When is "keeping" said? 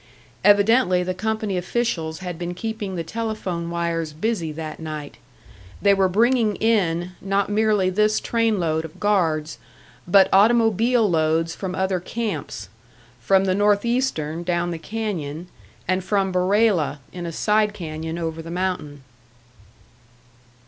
2.55-2.95